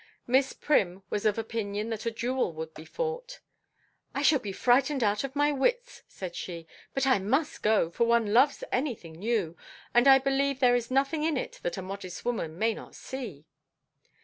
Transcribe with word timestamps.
Miss 0.25 0.51
Prim 0.53 1.03
was 1.11 1.27
of 1.27 1.37
opinion 1.37 1.91
that 1.91 2.07
a 2.07 2.09
duel 2.09 2.51
would 2.53 2.73
be 2.73 2.85
fought. 2.85 3.39
"I 4.15 4.23
shall 4.23 4.39
be 4.39 4.51
frightened 4.51 5.03
out 5.03 5.23
of 5.23 5.35
my 5.35 5.51
wits," 5.51 6.01
said 6.07 6.35
she. 6.35 6.65
"But 6.95 7.05
I 7.05 7.19
must 7.19 7.61
go, 7.61 7.91
for 7.91 8.05
one 8.05 8.33
loves 8.33 8.63
any 8.71 8.95
thing 8.95 9.13
new, 9.13 9.55
and 9.93 10.07
I 10.07 10.17
believe 10.17 10.59
there 10.59 10.73
is 10.75 10.89
nothing 10.89 11.23
in 11.23 11.37
it 11.37 11.59
that 11.61 11.77
a 11.77 11.83
modest 11.83 12.25
woman 12.25 12.57
may 12.57 12.73
not 12.73 12.95
see." 12.95 13.45